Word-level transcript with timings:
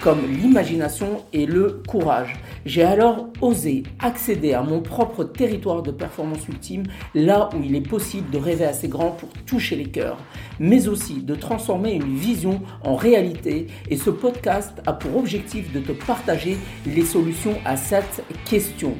comme 0.00 0.26
l'imagination 0.30 1.24
et 1.32 1.46
le 1.46 1.82
courage. 1.86 2.34
J'ai 2.64 2.82
alors 2.82 3.28
osé 3.40 3.82
accéder 3.98 4.54
à 4.54 4.62
mon 4.62 4.80
propre 4.80 5.24
territoire 5.24 5.82
de 5.82 5.90
performance 5.90 6.48
ultime, 6.48 6.84
là 7.14 7.50
où 7.54 7.62
il 7.62 7.74
est 7.74 7.86
possible 7.86 8.30
de 8.30 8.38
rêver 8.38 8.64
assez 8.64 8.88
grand 8.88 9.10
pour 9.10 9.28
toucher 9.46 9.76
les 9.76 9.90
cœurs, 9.90 10.18
mais 10.58 10.88
aussi 10.88 11.22
de 11.22 11.34
transformer 11.34 11.92
une 11.92 12.16
vision 12.16 12.62
en 12.82 12.94
réalité. 12.94 13.66
Et 13.90 13.96
ce 13.96 14.10
podcast 14.10 14.80
a 14.86 14.94
pour 14.94 15.16
objectif 15.16 15.72
de 15.72 15.80
te 15.80 15.92
partager 15.92 16.56
les 16.86 17.04
solutions 17.04 17.56
à 17.64 17.76
cette 17.76 18.24
question. 18.48 18.94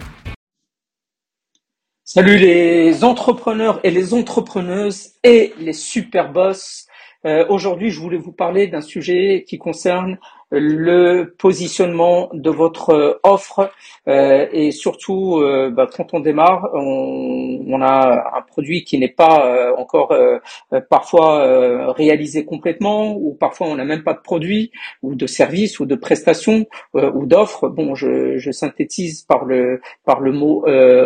Salut 2.05 2.39
les 2.39 3.05
entrepreneurs 3.05 3.81
et 3.85 3.91
les 3.91 4.13
entrepreneuses 4.15 5.13
et 5.23 5.55
les 5.61 5.73
super 5.73 6.33
boss. 6.33 6.87
Euh, 7.25 7.45
aujourd'hui, 7.49 7.91
je 7.91 8.01
voulais 8.01 8.17
vous 8.17 8.33
parler 8.33 8.67
d'un 8.67 8.81
sujet 8.81 9.45
qui 9.47 9.59
concerne 9.59 10.19
le 10.51 11.35
positionnement 11.39 12.29
de 12.33 12.51
votre 12.51 12.91
euh, 12.91 13.21
offre 13.23 13.71
euh, 14.09 14.47
et 14.53 14.73
surtout 14.73 15.39
euh, 15.39 15.71
bah, 15.71 15.87
quand 15.93 16.15
on 16.15 16.21
démarre, 16.21 16.69
on, 16.75 17.65
on, 17.67 17.83
a 17.83 18.39
un 18.39 18.43
produit 18.43 18.83
qui 18.85 18.99
n'est 18.99 19.09
pas 19.09 19.47
euh, 19.47 19.73
encore 19.77 20.15
parfois 20.89 21.93
réalisé 21.93 22.45
complètement 22.45 23.15
ou 23.15 23.35
parfois 23.35 23.69
on 23.69 23.77
n'a 23.77 23.85
même 23.85 24.03
pas 24.03 24.15
de 24.15 24.21
produit 24.21 24.73
ou 25.03 25.15
de 25.15 25.27
service 25.27 25.81
ou 25.81 25.87
de 25.87 25.95
prestation 25.95 26.67
ou 26.95 27.27
d'offre. 27.27 27.69
Bon, 27.69 27.95
je, 27.95 28.39
je, 28.39 28.51
synthétise 28.51 29.23
par 29.23 29.45
le 29.45 29.81
par 30.05 30.21
le 30.21 30.33
mot 30.33 30.65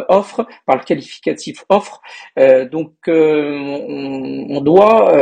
offre, 0.09 0.47
par 0.67 0.77
le 0.77 0.85
qualificatif 0.85 1.65
offre. 1.69 2.01
donc 2.71 2.93
on, 3.09 4.47
on, 4.51 4.61
doit 4.61 5.13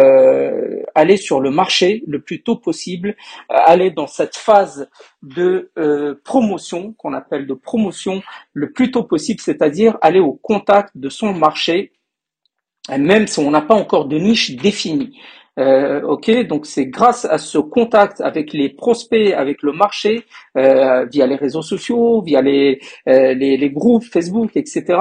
aller 0.94 1.16
sur 1.16 1.40
le 1.40 1.50
marché 1.50 2.02
le 2.06 2.20
plus 2.20 2.42
tôt 2.42 2.56
possible, 2.56 3.16
aller 3.48 3.90
dans 3.90 4.06
cette 4.12 4.36
phase 4.36 4.88
de 5.22 5.70
euh, 5.78 6.14
promotion 6.24 6.92
qu'on 6.94 7.12
appelle 7.12 7.46
de 7.46 7.54
promotion 7.54 8.22
le 8.52 8.72
plus 8.72 8.90
tôt 8.90 9.04
possible, 9.04 9.40
c'est-à-dire 9.40 9.98
aller 10.00 10.20
au 10.20 10.32
contact 10.32 10.96
de 10.96 11.08
son 11.08 11.32
marché, 11.32 11.92
même 12.90 13.26
si 13.26 13.38
on 13.38 13.50
n'a 13.50 13.62
pas 13.62 13.74
encore 13.74 14.06
de 14.06 14.18
niche 14.18 14.56
définie. 14.56 15.18
Euh, 15.58 16.00
ok, 16.02 16.30
donc 16.46 16.64
c'est 16.64 16.86
grâce 16.86 17.26
à 17.26 17.36
ce 17.36 17.58
contact 17.58 18.22
avec 18.22 18.54
les 18.54 18.70
prospects, 18.70 19.34
avec 19.34 19.62
le 19.62 19.72
marché, 19.72 20.24
euh, 20.56 21.04
via 21.04 21.26
les 21.26 21.36
réseaux 21.36 21.62
sociaux, 21.62 22.22
via 22.22 22.40
les, 22.40 22.80
les, 23.06 23.56
les, 23.56 23.70
groupes 23.70 24.04
Facebook, 24.04 24.56
etc., 24.56 24.96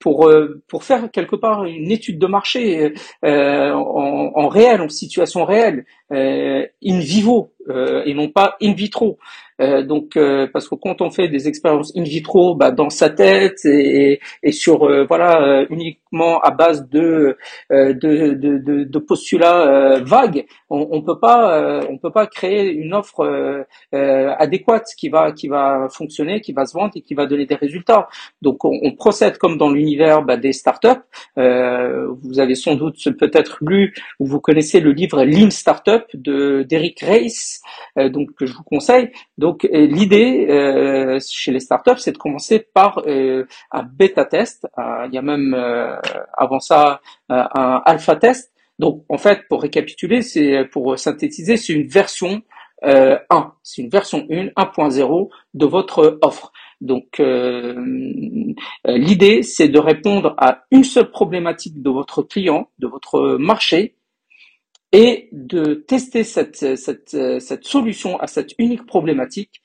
pour 0.00 0.26
euh, 0.26 0.62
pour 0.66 0.82
faire 0.82 1.10
quelque 1.12 1.36
part 1.36 1.64
une 1.64 1.92
étude 1.92 2.18
de 2.18 2.26
marché 2.26 2.94
euh, 3.24 3.72
en, 3.72 4.32
en, 4.34 4.48
réel, 4.48 4.80
en 4.80 4.88
situation 4.88 5.44
réelle, 5.44 5.84
euh, 6.10 6.66
in 6.84 6.98
vivo 6.98 7.52
et 7.68 8.14
non 8.14 8.28
pas 8.28 8.56
in 8.62 8.72
vitro. 8.72 9.18
Euh, 9.60 9.82
donc, 9.82 10.16
euh, 10.16 10.46
parce 10.52 10.68
que 10.68 10.74
quand 10.74 11.02
on 11.02 11.10
fait 11.10 11.28
des 11.28 11.46
expériences 11.48 11.92
in 11.96 12.02
vitro, 12.02 12.54
bah, 12.54 12.70
dans 12.70 12.90
sa 12.90 13.10
tête 13.10 13.64
et, 13.64 14.20
et 14.42 14.52
sur 14.52 14.84
euh, 14.84 15.04
voilà 15.06 15.66
uniquement 15.68 16.40
à 16.40 16.50
base 16.50 16.88
de 16.88 17.36
de, 17.70 17.92
de, 17.92 18.34
de, 18.34 18.84
de 18.84 18.98
postulats 18.98 20.00
vagues, 20.00 20.46
on, 20.70 20.88
on 20.90 21.02
peut 21.02 21.18
pas 21.18 21.80
on 21.88 21.98
peut 21.98 22.10
pas 22.10 22.26
créer 22.26 22.72
une 22.72 22.94
offre 22.94 23.66
adéquate 23.92 24.86
qui 24.96 25.08
va 25.08 25.32
qui 25.32 25.48
va 25.48 25.88
fonctionner, 25.90 26.40
qui 26.40 26.52
va 26.52 26.64
se 26.64 26.74
vendre 26.74 26.92
et 26.96 27.02
qui 27.02 27.14
va 27.14 27.26
donner 27.26 27.46
des 27.46 27.54
résultats. 27.54 28.08
Donc, 28.42 28.64
on, 28.64 28.78
on 28.82 28.92
procède 28.92 29.38
comme 29.38 29.58
dans 29.58 29.70
l'univers 29.70 30.22
bah, 30.22 30.36
des 30.36 30.52
startups. 30.52 30.88
vous 31.36 32.38
avez 32.40 32.54
sans 32.54 32.74
doute 32.74 32.96
peut-être 33.18 33.58
lu 33.60 33.94
ou 34.18 34.26
vous 34.26 34.40
connaissez 34.40 34.80
le 34.80 34.92
livre 34.92 35.24
Lean 35.24 35.50
Startup 35.50 36.04
de 36.14 36.62
d'Eric 36.62 37.00
Reis, 37.00 37.49
donc 37.96 38.34
que 38.34 38.46
je 38.46 38.54
vous 38.54 38.62
conseille. 38.62 39.10
Donc 39.38 39.50
donc 39.50 39.68
l'idée 39.72 40.46
euh, 40.48 41.18
chez 41.28 41.50
les 41.50 41.58
startups, 41.58 41.98
c'est 41.98 42.12
de 42.12 42.18
commencer 42.18 42.60
par 42.60 43.02
euh, 43.06 43.46
un 43.72 43.82
bêta 43.82 44.24
test. 44.24 44.64
Euh, 44.78 45.08
il 45.08 45.14
y 45.14 45.18
a 45.18 45.22
même 45.22 45.54
avant 46.38 46.60
ça 46.60 47.00
un 47.28 47.82
alpha 47.84 48.14
test. 48.14 48.52
Donc 48.78 49.04
en 49.08 49.18
fait, 49.18 49.40
pour 49.48 49.62
récapituler, 49.62 50.22
c'est 50.22 50.66
pour 50.70 50.96
synthétiser, 50.96 51.56
c'est 51.56 51.72
une 51.72 51.88
version 51.88 52.42
1, 52.82 53.20
c'est 53.64 53.82
une 53.82 53.90
version 53.90 54.24
1, 54.30 54.50
1.0 54.56 55.28
de 55.54 55.66
votre 55.66 56.18
offre. 56.22 56.52
Donc 56.80 57.20
l'idée, 58.84 59.42
c'est 59.42 59.68
de 59.68 59.78
répondre 59.80 60.34
à 60.38 60.62
une 60.70 60.84
seule 60.84 61.10
problématique 61.10 61.82
de 61.82 61.90
votre 61.90 62.22
client, 62.22 62.68
de 62.78 62.86
votre 62.86 63.36
marché, 63.36 63.96
et 64.92 65.28
de 65.32 65.74
tester 65.74 66.24
cette, 66.24 66.76
cette, 66.76 67.16
cette 67.40 67.64
solution 67.64 68.18
à 68.18 68.26
cette 68.26 68.54
unique 68.58 68.86
problématique, 68.86 69.62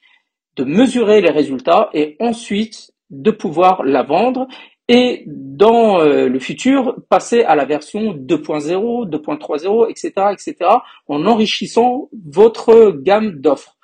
de 0.56 0.64
mesurer 0.64 1.22
les 1.22 1.32
résultats 1.32 1.90
et 1.94 2.16
ensuite 2.20 2.92
de 3.10 3.32
pouvoir 3.32 3.84
la 3.84 4.04
vendre 4.04 4.48
et 4.88 5.24
dans 5.26 6.00
euh, 6.00 6.28
le 6.30 6.40
futur 6.40 6.96
passer 7.10 7.44
à 7.44 7.56
la 7.56 7.66
version 7.66 8.14
2.0, 8.14 9.10
2.30, 9.10 9.90
etc., 9.90 10.12
etc., 10.32 10.72
en 11.08 11.26
enrichissant 11.26 12.10
votre 12.26 12.92
gamme 12.92 13.40
d'offres 13.42 13.78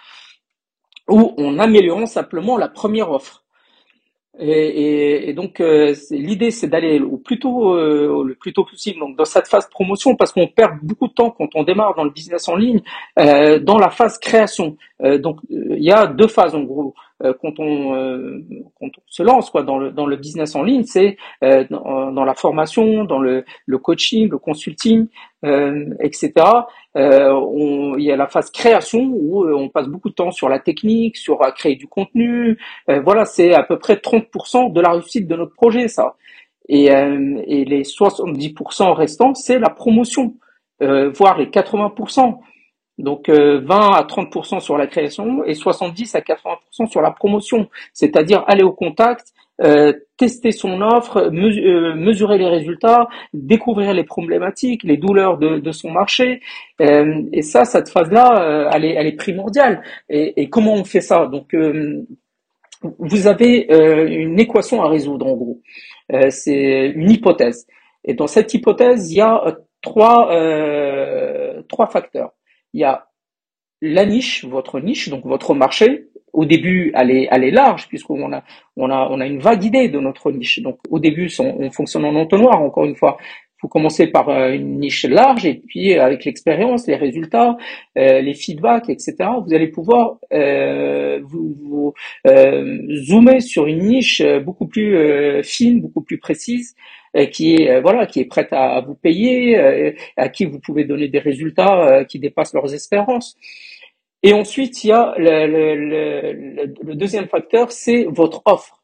ou 1.10 1.34
en 1.38 1.58
améliorant 1.60 2.06
simplement 2.06 2.58
la 2.58 2.70
première 2.70 3.12
offre. 3.12 3.41
Et, 4.40 5.34
donc 5.34 5.60
euh, 5.60 5.94
l'idée 6.10 6.52
c'est 6.52 6.68
d'aller 6.68 7.02
au 7.02 7.18
plus 7.18 7.38
tôt 7.38 7.76
euh, 7.76 8.24
le 8.26 8.34
plus 8.34 8.54
tôt 8.54 8.64
possible 8.64 8.98
donc 8.98 9.18
dans 9.18 9.26
cette 9.26 9.50
phase 9.50 9.70
promotion 9.70 10.16
parce 10.16 10.32
qu'on 10.32 10.48
perd 10.48 10.80
beaucoup 10.82 11.10
de 11.10 11.14
temps 11.14 11.32
quand 11.32 11.50
on 11.54 11.64
démarre 11.64 11.96
dans 11.96 12.06
le 12.06 12.12
business 12.12 12.48
en 12.48 12.56
ligne 12.56 12.80
euh, 13.20 13.60
dans 13.60 13.78
la 13.78 13.90
phase 13.90 14.18
création 14.18 14.78
donc 15.20 15.40
il 15.50 15.84
y 15.84 15.92
a 15.92 16.06
deux 16.08 16.28
phases 16.28 16.54
en 16.54 16.62
gros 16.62 16.94
quand 17.20 17.60
on 17.60 18.42
quand 18.80 18.88
on 18.98 19.02
se 19.08 19.24
lance 19.24 19.50
quoi 19.50 19.64
dans 19.64 19.78
le 19.78 19.92
dans 19.92 20.06
le 20.06 20.16
business 20.16 20.56
en 20.56 20.64
ligne 20.64 20.84
c'est 20.84 21.18
dans, 21.42 22.12
dans, 22.12 22.24
la 22.24 22.36
formation 22.36 23.04
dans 23.04 23.20
le, 23.20 23.44
le 23.66 23.78
coaching 23.78 24.30
le 24.30 24.38
consulting 24.38 25.08
etc 25.44 26.32
euh, 26.98 27.32
on, 27.32 27.98
il 27.98 28.04
y 28.04 28.12
a 28.12 28.18
la 28.18 28.28
phase 28.28 28.52
création 28.52 29.00
où 29.14 29.44
euh, 29.44 29.56
on 29.56 29.70
passe 29.70 29.88
beaucoup 29.88 30.10
de 30.10 30.14
temps 30.14 30.32
sur 30.32 30.50
la 30.50 30.60
technique, 30.60 31.18
sur 31.18 31.40
créer 31.56 31.76
du 31.76 31.88
contenu. 31.88 32.58
Euh, 32.90 33.00
voilà, 33.02 33.26
c'est 33.26 33.54
à 33.54 33.64
peu 33.64 33.80
près 33.80 33.96
30% 33.96 34.74
de 34.74 34.82
la 34.82 34.92
réussite 34.92 35.28
de 35.28 35.36
notre 35.36 35.54
projet, 35.54 35.88
ça. 35.88 36.16
Et, 36.68 36.86
et 36.86 37.66
les 37.66 37.84
70% 37.84 38.94
restants, 38.94 39.34
c'est 39.34 39.60
la 39.60 39.70
promotion, 39.70 40.36
voire 40.80 41.38
les 41.38 41.48
80%. 41.48 42.38
Donc 43.02 43.30
20 43.30 43.66
à 43.70 44.04
30% 44.04 44.60
sur 44.60 44.78
la 44.78 44.88
création 44.88 45.44
et 45.44 45.54
70 45.54 46.16
à 46.16 46.20
80% 46.20 46.90
sur 46.90 47.02
la 47.02 47.12
promotion, 47.12 47.68
c'est-à-dire 47.94 48.44
aller 48.48 48.64
au 48.64 48.72
contact, 48.72 49.34
euh, 49.64 49.94
tester 50.18 50.52
son 50.52 50.82
offre, 50.82 51.18
euh, 51.18 51.96
mesurer 51.96 52.40
les 52.40 52.48
résultats, 52.48 53.08
découvrir 53.34 53.94
les 53.94 54.04
problématiques, 54.04 54.82
les 54.84 54.98
douleurs 54.98 55.38
de, 55.38 55.72
son 55.72 55.92
marché. 55.92 56.42
Euh, 56.82 57.22
et 57.32 57.44
ça, 57.44 57.66
cette 57.66 57.90
phase-là, 57.90 58.70
elle, 58.74 58.86
est, 58.86 58.94
elle 58.94 59.08
est 59.08 59.16
primordiale. 59.16 59.84
Et, 60.10 60.50
comment 60.50 60.74
on 60.74 60.84
fait 60.84 61.02
ça? 61.02 61.28
Donc, 61.28 61.56
vous 62.82 63.28
avez 63.28 63.68
une 64.10 64.40
équation 64.40 64.82
à 64.82 64.90
résoudre 64.90 65.28
en 65.28 65.36
gros. 65.36 65.62
C'est 66.30 66.92
une 66.96 67.12
hypothèse. 67.12 67.68
Et 68.04 68.14
dans 68.16 68.28
cette 68.28 68.54
hypothèse, 68.54 69.12
il 69.12 69.18
y 69.18 69.22
a 69.22 69.58
trois, 69.82 70.28
trois 71.68 71.88
facteurs. 71.88 72.32
Il 72.74 72.82
y 72.82 72.84
a 72.84 73.08
la 73.82 74.06
niche, 74.06 74.46
votre 74.46 74.80
niche, 74.80 75.10
donc 75.10 75.26
votre 75.26 75.54
marché, 75.54 76.12
au 76.34 76.46
début, 76.46 76.92
elle 76.96 77.12
est, 77.12 77.28
elle 77.30 77.54
large 77.54 77.88
puisqu'on 77.88 78.32
a, 78.32 78.44
on 78.78 78.90
a, 78.90 79.08
on 79.10 79.20
a 79.20 79.26
une 79.26 79.40
vague 79.40 79.64
idée 79.64 79.90
de 79.90 80.00
notre 80.00 80.32
niche. 80.32 80.62
Donc, 80.62 80.80
au 80.90 81.00
début, 81.00 81.30
on, 81.40 81.72
fonctionne 81.72 82.06
en 82.06 82.16
entonnoir. 82.16 82.62
Encore 82.62 82.86
une 82.86 82.96
fois, 82.96 83.18
faut 83.62 83.68
commencer 83.68 84.08
par 84.08 84.30
euh, 84.30 84.52
une 84.54 84.80
niche 84.80 85.06
large 85.06 85.46
et 85.46 85.54
puis 85.54 85.94
euh, 85.94 86.04
avec 86.04 86.26
l'expérience, 86.26 86.88
les 86.88 86.96
résultats, 86.96 87.58
euh, 87.98 88.20
les 88.22 88.34
feedbacks, 88.34 88.90
etc. 88.90 89.16
Vous 89.46 89.54
allez 89.54 89.68
pouvoir 89.68 90.18
euh, 90.34 91.20
vous, 91.24 91.56
vous 91.64 91.94
zoomer 93.06 93.40
sur 93.42 93.68
une 93.68 93.84
niche 93.86 94.22
beaucoup 94.44 94.68
plus 94.68 95.44
fine, 95.44 95.82
beaucoup 95.82 96.02
plus 96.02 96.18
précise, 96.18 96.76
qui 97.32 97.56
est 97.56 97.82
voilà, 97.82 98.06
qui 98.06 98.20
est 98.22 98.26
prête 98.26 98.52
à, 98.52 98.76
à 98.78 98.82
vous 98.82 98.96
payer, 98.96 99.58
à 100.18 100.30
qui 100.30 100.46
vous 100.46 100.60
pouvez 100.60 100.86
donner 100.86 101.08
des 101.10 101.20
résultats 101.20 102.06
qui 102.06 102.20
dépassent 102.20 102.54
leurs 102.54 102.74
espérances. 102.74 103.38
Et 104.24 104.34
ensuite, 104.34 104.84
il 104.84 104.88
y 104.88 104.92
a 104.92 105.14
le, 105.18 105.48
le, 105.48 105.76
le, 105.76 106.74
le 106.82 106.96
deuxième 106.96 107.28
facteur, 107.28 107.72
c'est 107.72 108.06
votre 108.10 108.42
offre. 108.46 108.81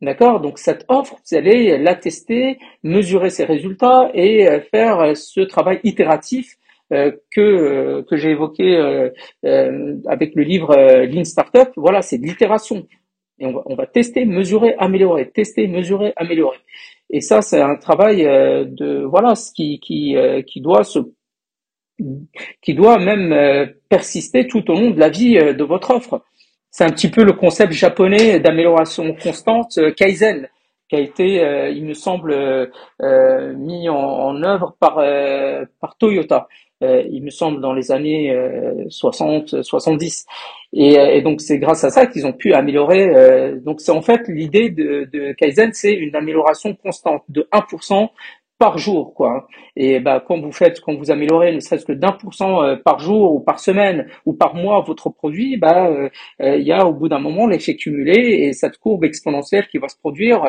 D'accord? 0.00 0.40
Donc 0.40 0.58
cette 0.58 0.84
offre, 0.88 1.16
vous 1.28 1.36
allez 1.36 1.76
la 1.76 1.96
tester, 1.96 2.58
mesurer 2.84 3.30
ses 3.30 3.44
résultats 3.44 4.10
et 4.14 4.48
euh, 4.48 4.60
faire 4.60 5.00
euh, 5.00 5.14
ce 5.14 5.40
travail 5.40 5.80
itératif 5.82 6.56
euh, 6.92 7.10
que 7.32 8.02
que 8.02 8.16
j'ai 8.16 8.30
évoqué 8.30 8.76
avec 10.06 10.34
le 10.36 10.42
livre 10.42 10.74
Lean 11.04 11.24
Startup. 11.24 11.68
Voilà, 11.76 12.02
c'est 12.02 12.18
de 12.18 12.26
l'itération. 12.26 12.86
Et 13.40 13.46
on 13.46 13.52
va, 13.52 13.62
on 13.66 13.74
va 13.74 13.86
tester, 13.86 14.24
mesurer, 14.24 14.74
améliorer, 14.78 15.30
tester, 15.30 15.66
mesurer, 15.66 16.12
améliorer. 16.16 16.58
Et 17.10 17.20
ça, 17.20 17.42
c'est 17.42 17.60
un 17.60 17.76
travail 17.76 18.22
de 18.22 19.04
voilà, 19.04 19.34
ce 19.34 19.52
qui 19.52 19.80
qui 19.80 20.16
qui 20.46 20.60
doit 20.60 20.84
se 20.84 21.00
qui 22.62 22.74
doit 22.74 22.98
même 22.98 23.72
persister 23.88 24.46
tout 24.46 24.70
au 24.70 24.74
long 24.74 24.90
de 24.90 25.00
la 25.00 25.08
vie 25.08 25.34
de 25.34 25.64
votre 25.64 25.90
offre. 25.90 26.22
C'est 26.78 26.84
un 26.84 26.90
petit 26.90 27.10
peu 27.10 27.24
le 27.24 27.32
concept 27.32 27.72
japonais 27.72 28.38
d'amélioration 28.38 29.12
constante, 29.12 29.78
euh, 29.78 29.90
Kaizen, 29.90 30.48
qui 30.88 30.94
a 30.94 31.00
été, 31.00 31.42
euh, 31.42 31.70
il 31.70 31.84
me 31.84 31.92
semble, 31.92 32.30
euh, 32.30 33.52
mis 33.56 33.88
en, 33.88 34.40
œuvre 34.44 34.76
par, 34.78 35.02
par 35.80 35.96
Toyota. 35.98 36.46
il 36.80 37.20
me 37.24 37.30
semble 37.30 37.60
dans 37.60 37.72
les 37.72 37.90
années 37.90 38.32
60, 38.90 39.60
70. 39.60 40.26
Et, 40.74 41.20
donc 41.22 41.40
c'est 41.40 41.58
grâce 41.58 41.82
à 41.82 41.90
ça 41.90 42.06
qu'ils 42.06 42.28
ont 42.28 42.32
pu 42.32 42.52
améliorer. 42.52 43.58
donc 43.64 43.80
c'est 43.80 43.90
en 43.90 44.02
fait 44.02 44.28
l'idée 44.28 44.70
de 44.70 45.32
Kaizen, 45.32 45.72
c'est 45.72 45.94
une 45.94 46.14
amélioration 46.14 46.76
constante 46.76 47.24
de 47.28 47.48
1% 47.52 48.08
par 48.58 48.76
jour, 48.76 49.14
quoi. 49.14 49.46
Et 49.76 50.00
bah, 50.00 50.22
quand 50.26 50.40
vous 50.40 50.50
faites, 50.50 50.80
quand 50.80 50.94
vous 50.94 51.10
améliorez 51.12 51.52
ne 51.52 51.60
serait-ce 51.60 51.86
que 51.86 51.92
d'un 51.92 52.12
pour 52.12 52.34
cent 52.34 52.62
euh, 52.62 52.74
par 52.74 52.98
jour 52.98 53.32
ou 53.34 53.40
par 53.40 53.60
semaine 53.60 54.08
ou 54.26 54.32
par 54.32 54.54
mois 54.54 54.80
votre 54.80 55.10
produit, 55.10 55.56
bah, 55.56 55.86
euh, 55.86 56.08
euh, 56.42 56.56
il 56.56 56.66
y 56.66 56.72
a 56.72 56.84
au 56.84 56.92
bout 56.92 57.08
d'un 57.08 57.20
moment 57.20 57.46
l'effet 57.46 57.76
cumulé 57.76 58.16
et 58.16 58.52
cette 58.52 58.78
courbe 58.78 59.04
exponentielle 59.04 59.68
qui 59.68 59.78
va 59.78 59.88
se 59.88 59.96
produire 59.96 60.44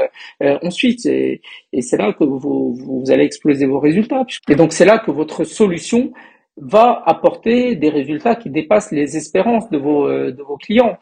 ensuite. 0.63 1.05
Et, 1.05 1.41
et 1.71 1.81
c'est 1.81 1.97
là 1.97 2.13
que 2.13 2.23
vous, 2.23 2.73
vous 2.73 3.11
allez 3.11 3.25
exploser 3.25 3.67
vos 3.67 3.79
résultats. 3.79 4.25
Et 4.49 4.55
donc 4.55 4.73
c'est 4.73 4.85
là 4.85 4.97
que 4.97 5.11
votre 5.11 5.43
solution 5.43 6.11
va 6.57 7.03
apporter 7.05 7.75
des 7.75 7.89
résultats 7.89 8.35
qui 8.35 8.49
dépassent 8.49 8.91
les 8.91 9.17
espérances 9.17 9.69
de 9.69 9.77
vos, 9.77 10.07
de 10.09 10.43
vos 10.43 10.57
clients. 10.57 10.97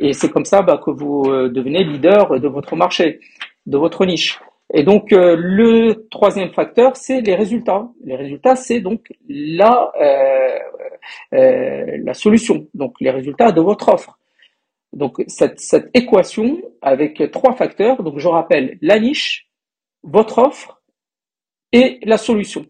Et 0.00 0.12
c'est 0.12 0.30
comme 0.30 0.44
ça 0.44 0.62
bah, 0.62 0.80
que 0.84 0.90
vous 0.90 1.24
devenez 1.58 1.84
leader 1.84 2.40
de 2.40 2.48
votre 2.48 2.74
marché, 2.76 3.20
de 3.66 3.78
votre 3.78 4.04
niche. 4.04 4.40
Et 4.74 4.84
donc 4.84 5.12
euh, 5.12 5.36
le 5.38 6.08
troisième 6.10 6.50
facteur, 6.52 6.96
c'est 6.96 7.20
les 7.20 7.34
résultats. 7.34 7.90
Les 8.04 8.16
résultats, 8.16 8.56
c'est 8.56 8.80
donc 8.80 9.12
la 9.28 9.92
euh, 10.00 10.58
euh, 11.34 11.98
la 12.02 12.14
solution, 12.14 12.66
donc 12.72 12.94
les 13.00 13.10
résultats 13.10 13.52
de 13.52 13.60
votre 13.60 13.90
offre. 13.90 14.18
Donc 14.94 15.22
cette, 15.26 15.60
cette 15.60 15.90
équation 15.94 16.62
avec 16.80 17.30
trois 17.32 17.54
facteurs. 17.54 18.02
Donc 18.02 18.18
je 18.18 18.28
rappelle 18.28 18.78
la 18.80 18.98
niche, 18.98 19.50
votre 20.02 20.38
offre 20.38 20.80
et 21.72 21.98
la 22.04 22.16
solution. 22.16 22.64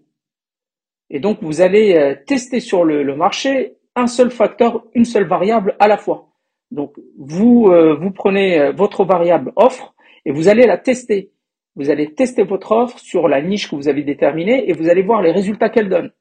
Et 1.08 1.20
donc 1.20 1.38
vous 1.40 1.60
allez 1.60 2.16
tester 2.26 2.58
sur 2.58 2.84
le, 2.84 3.02
le 3.02 3.14
marché 3.14 3.76
un 3.94 4.06
seul 4.06 4.31
facteur, 4.31 4.84
une 4.94 5.04
seule 5.04 5.26
variable 5.26 5.76
à 5.78 5.87
la 5.87 5.99
fois. 5.99 6.31
Donc 6.70 6.94
vous 7.19 7.70
vous 8.00 8.10
prenez 8.10 8.72
votre 8.72 9.04
variable 9.04 9.52
offre 9.56 9.94
et 10.25 10.32
vous 10.32 10.49
allez 10.49 10.66
la 10.66 10.78
tester 10.78 11.31
vous 11.76 11.90
allez 11.90 12.14
tester 12.14 12.42
votre 12.42 12.72
offre 12.72 12.98
sur 12.98 13.28
la 13.28 13.40
niche 13.40 13.70
que 13.70 13.76
vous 13.76 13.88
avez 13.88 14.02
déterminée 14.02 14.69
et 14.69 14.72
vous 14.72 14.88
allez 14.88 15.02
voir 15.02 15.22
les 15.22 15.32
résultats 15.32 15.70
qu'elle 15.70 15.88
donne. 15.88 16.12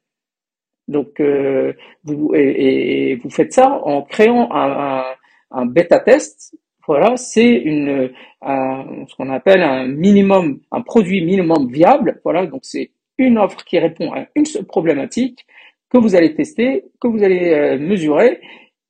Donc, 0.88 1.20
euh, 1.20 1.74
vous, 2.04 2.32
et, 2.34 3.16
vous 3.22 3.30
faites 3.30 3.52
ça 3.52 3.80
en 3.84 4.02
créant 4.02 4.50
un, 4.52 5.04
un, 5.50 5.66
bêta 5.66 6.00
test. 6.00 6.56
Voilà, 6.86 7.16
c'est 7.16 7.54
une 7.54 8.10
ce 8.42 9.14
qu'on 9.16 9.30
appelle 9.30 9.62
un 9.62 9.86
minimum, 9.86 10.60
un 10.72 10.80
produit 10.80 11.24
minimum 11.24 11.70
viable. 11.70 12.20
Voilà, 12.24 12.46
donc 12.46 12.62
c'est 12.64 12.90
une 13.18 13.38
offre 13.38 13.64
qui 13.64 13.78
répond 13.78 14.12
à 14.12 14.26
une 14.34 14.46
seule 14.46 14.64
problématique 14.64 15.46
que 15.90 15.98
vous 15.98 16.16
allez 16.16 16.34
tester, 16.34 16.84
que 17.00 17.06
vous 17.06 17.22
allez 17.22 17.52
euh, 17.52 17.78
mesurer, 17.78 18.40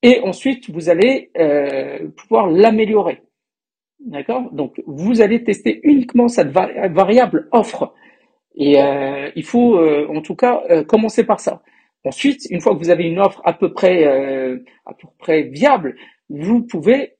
et 0.02 0.20
ensuite 0.20 0.70
vous 0.70 0.88
allez 0.88 1.30
euh, 1.36 2.08
pouvoir 2.16 2.46
l'améliorer. 2.48 3.22
D'accord? 4.06 4.50
Donc, 4.52 4.82
vous 4.86 5.20
allez 5.20 5.44
tester 5.44 5.80
uniquement 5.84 6.28
cette 6.28 6.48
variable 6.48 7.48
offre. 7.52 7.94
Et 8.54 8.80
euh, 8.80 9.30
il 9.36 9.44
faut, 9.44 9.78
euh, 9.78 10.06
en 10.08 10.20
tout 10.20 10.34
cas, 10.34 10.62
euh, 10.70 10.84
commencer 10.84 11.24
par 11.24 11.40
ça. 11.40 11.62
Ensuite, 12.04 12.46
une 12.50 12.60
fois 12.60 12.74
que 12.74 12.78
vous 12.78 12.90
avez 12.90 13.04
une 13.04 13.20
offre 13.20 13.40
à 13.44 13.52
peu 13.52 13.72
près, 13.72 14.04
à 14.04 14.92
peu 14.92 15.06
près 15.20 15.42
viable, 15.44 15.94
vous 16.28 16.62
pouvez 16.62 17.12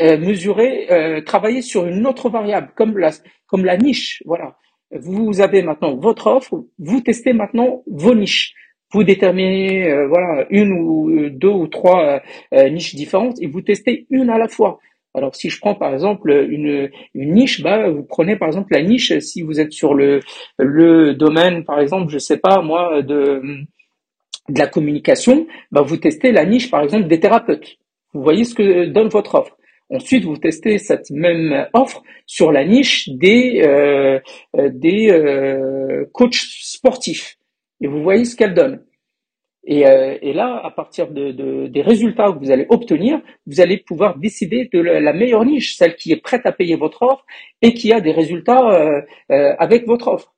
mesurer, 0.00 1.22
travailler 1.26 1.60
sur 1.60 1.84
une 1.84 2.06
autre 2.06 2.30
variable, 2.30 2.72
comme 2.74 2.96
la, 2.96 3.10
comme 3.46 3.66
la 3.66 3.76
niche. 3.76 4.22
Voilà. 4.24 4.56
Vous 4.92 5.42
avez 5.42 5.60
maintenant 5.60 5.94
votre 5.96 6.28
offre, 6.28 6.64
vous 6.78 7.02
testez 7.02 7.34
maintenant 7.34 7.82
vos 7.86 8.14
niches. 8.14 8.54
Vous 8.92 9.04
déterminez, 9.04 10.06
voilà, 10.06 10.46
une 10.48 10.72
ou 10.72 11.28
deux 11.28 11.48
ou 11.48 11.66
trois 11.66 12.22
niches 12.52 12.94
différentes 12.94 13.42
et 13.42 13.46
vous 13.46 13.60
testez 13.60 14.06
une 14.08 14.30
à 14.30 14.38
la 14.38 14.48
fois. 14.48 14.80
Alors 15.14 15.34
si 15.34 15.48
je 15.48 15.60
prends 15.60 15.74
par 15.74 15.92
exemple 15.92 16.30
une, 16.50 16.90
niche, 17.14 17.62
bah 17.62 17.88
vous 17.88 18.02
prenez 18.02 18.36
par 18.36 18.48
exemple 18.48 18.72
la 18.72 18.82
niche 18.82 19.16
si 19.20 19.42
vous 19.42 19.60
êtes 19.60 19.72
sur 19.72 19.94
le 19.94 20.20
le 20.58 21.14
domaine 21.14 21.64
par 21.64 21.78
exemple, 21.80 22.10
je 22.12 22.18
sais 22.18 22.38
pas 22.38 22.60
moi 22.62 23.02
de 23.02 23.40
de 24.48 24.58
la 24.58 24.66
communication, 24.66 25.46
bah 25.70 25.82
vous 25.82 25.96
testez 25.96 26.32
la 26.32 26.44
niche 26.44 26.70
par 26.70 26.82
exemple 26.82 27.06
des 27.06 27.20
thérapeutes. 27.20 27.76
Vous 28.12 28.22
voyez 28.22 28.44
ce 28.44 28.54
que 28.54 28.86
donne 28.86 29.08
votre 29.08 29.34
offre. 29.36 29.56
Ensuite, 29.90 30.24
vous 30.24 30.36
testez 30.36 30.78
cette 30.78 31.10
même 31.10 31.66
offre 31.72 32.02
sur 32.26 32.50
la 32.50 32.64
niche 32.64 33.08
des 33.10 33.62
euh, 33.62 34.18
des 34.54 35.10
euh, 35.10 36.06
coachs 36.12 36.34
sportifs 36.34 37.36
et 37.80 37.86
vous 37.86 38.02
voyez 38.02 38.24
ce 38.24 38.34
qu'elle 38.34 38.54
donne. 38.54 38.82
Et, 39.66 39.86
euh, 39.86 40.18
et, 40.20 40.32
là, 40.34 40.60
à 40.62 40.70
partir 40.70 41.08
de, 41.10 41.32
de, 41.32 41.66
des 41.68 41.82
résultats 41.82 42.30
que 42.32 42.38
vous 42.38 42.50
allez 42.50 42.66
obtenir, 42.68 43.20
vous 43.46 43.60
allez 43.60 43.78
pouvoir 43.78 44.18
décider 44.18 44.68
de 44.72 44.78
la, 44.78 45.12
meilleure 45.12 45.44
niche, 45.44 45.76
celle 45.76 45.96
qui 45.96 46.12
est 46.12 46.20
prête 46.20 46.44
à 46.44 46.52
payer 46.52 46.76
votre 46.76 47.02
offre 47.02 47.24
et 47.62 47.72
qui 47.72 47.92
a 47.92 48.00
des 48.00 48.12
résultats 48.12 48.68
euh, 48.70 49.00
euh, 49.30 49.54
avec 49.58 49.86
votre 49.86 50.08
offre. 50.08 50.34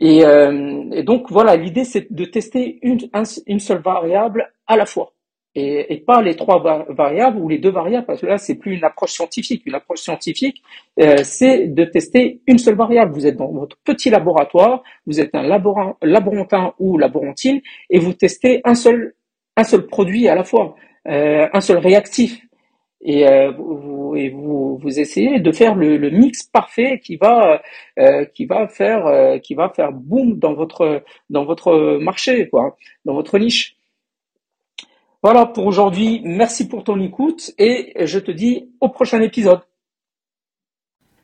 Et, 0.00 0.18
et 0.20 1.02
donc 1.02 1.28
voilà, 1.28 1.56
l'idée 1.56 1.82
c'est 1.82 2.12
de 2.12 2.24
tester 2.24 2.78
une, 2.82 3.00
une 3.48 3.58
seule 3.58 3.80
variable 3.82 4.52
à 4.68 4.76
la 4.76 4.86
fois 4.86 5.12
et, 5.54 6.02
pas 6.06 6.22
les 6.22 6.36
trois 6.36 6.86
variables 6.88 7.38
ou 7.38 7.48
les 7.48 7.58
deux 7.58 7.70
variables, 7.70 8.06
parce 8.06 8.20
que 8.20 8.26
là, 8.26 8.38
c'est 8.38 8.54
plus 8.54 8.76
une 8.76 8.84
approche 8.84 9.12
scientifique. 9.12 9.62
Une 9.66 9.74
approche 9.74 10.00
scientifique, 10.00 10.62
euh, 11.00 11.18
c'est 11.24 11.68
de 11.68 11.84
tester 11.84 12.40
une 12.46 12.58
seule 12.58 12.76
variable. 12.76 13.12
Vous 13.12 13.26
êtes 13.26 13.36
dans 13.36 13.50
votre 13.50 13.76
petit 13.84 14.10
laboratoire, 14.10 14.82
vous 15.06 15.20
êtes 15.20 15.34
un 15.34 15.42
laborantin 15.42 16.74
ou 16.78 16.98
laborantine, 16.98 17.60
et 17.90 17.98
vous 17.98 18.12
testez 18.12 18.60
un 18.64 18.74
seul, 18.74 19.14
un 19.56 19.64
seul 19.64 19.86
produit 19.86 20.28
à 20.28 20.34
la 20.34 20.44
fois, 20.44 20.76
euh, 21.08 21.48
un 21.52 21.60
seul 21.60 21.78
réactif. 21.78 22.40
Et, 23.00 23.26
euh, 23.28 23.52
vous, 23.52 24.98
essayez 24.98 25.38
de 25.38 25.52
faire 25.52 25.74
le, 25.74 26.10
mix 26.10 26.42
parfait 26.44 26.98
qui 26.98 27.16
va 27.16 27.62
qui 28.34 28.46
va 28.46 28.66
faire 28.68 29.40
qui 29.42 29.54
va 29.54 29.68
faire 29.68 29.92
boom 29.92 30.38
dans 30.38 30.54
votre 30.54 31.02
dans 31.28 31.44
votre 31.44 31.98
marché 32.00 32.48
quoi 32.48 32.76
dans 33.04 33.14
votre 33.14 33.38
niche 33.38 33.77
voilà 35.22 35.46
pour 35.46 35.66
aujourd'hui. 35.66 36.20
Merci 36.24 36.68
pour 36.68 36.84
ton 36.84 37.00
écoute 37.00 37.52
et 37.58 38.06
je 38.06 38.18
te 38.18 38.30
dis 38.30 38.70
au 38.80 38.88
prochain 38.88 39.20
épisode. 39.20 39.60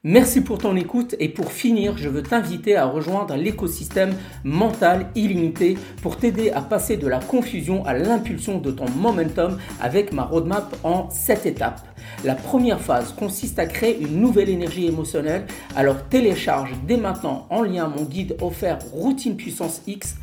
Merci 0.07 0.43
pour 0.43 0.59
ton 0.59 0.77
écoute 0.77 1.15
et 1.19 1.31
pour 1.31 1.51
finir, 1.51 1.97
je 1.97 2.11
veux 2.11 2.23
t'inviter 2.23 2.77
à 2.77 2.85
rejoindre 2.85 3.37
l'écosystème 3.37 4.15
mental 4.45 5.07
illimité 5.15 5.79
pour 6.03 6.19
t'aider 6.19 6.51
à 6.51 6.61
passer 6.61 6.99
de 6.99 7.07
la 7.07 7.21
confusion 7.21 7.87
à 7.87 7.95
l'impulsion 7.95 8.59
de 8.59 8.71
ton 8.71 8.85
momentum 8.91 9.59
avec 9.81 10.13
ma 10.13 10.25
roadmap 10.25 10.77
en 10.85 11.09
7 11.09 11.47
étapes. 11.47 11.81
La 12.23 12.35
première 12.35 12.83
phase 12.83 13.13
consiste 13.13 13.59
à 13.59 13.65
créer 13.65 13.99
une 13.99 14.21
nouvelle 14.21 14.51
énergie 14.51 14.87
émotionnelle, 14.87 15.47
alors 15.75 16.07
télécharge 16.09 16.75
dès 16.87 16.99
maintenant 16.99 17.47
en 17.49 17.63
lien 17.63 17.89
mon 17.89 18.05
guide 18.05 18.37
offert 18.43 18.81
Routine 18.93 19.37
Puissance 19.37 19.81
X 19.87 20.17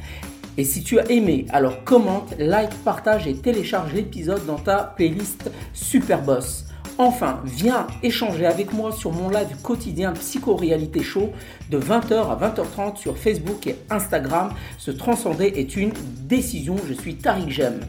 et 0.62 0.64
si 0.64 0.84
tu 0.84 1.00
as 1.00 1.10
aimé, 1.10 1.48
alors 1.50 1.84
commente, 1.84 2.36
like, 2.38 2.76
partage 2.84 3.26
et 3.26 3.34
télécharge 3.34 3.94
l'épisode 3.94 4.46
dans 4.46 4.60
ta 4.60 4.94
playlist 4.96 5.50
Superboss. 5.74 6.66
Enfin, 7.00 7.42
viens 7.44 7.88
échanger 8.04 8.46
avec 8.46 8.72
moi 8.72 8.92
sur 8.92 9.12
mon 9.12 9.32
live 9.32 9.60
quotidien 9.64 10.12
Psycho-Réalité 10.12 11.02
Show 11.02 11.32
de 11.72 11.80
20h 11.80 12.14
à 12.14 12.36
20h30 12.36 12.98
sur 12.98 13.18
Facebook 13.18 13.66
et 13.66 13.76
Instagram. 13.90 14.54
Se 14.78 14.92
transcender 14.92 15.48
est 15.56 15.76
une 15.76 15.94
décision. 16.28 16.76
Je 16.88 16.94
suis 16.94 17.16
Tariq 17.16 17.50
Jem. 17.50 17.80